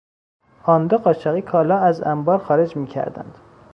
[0.63, 3.35] آن دو قاچاقی کالا از انبار خارج میکردند.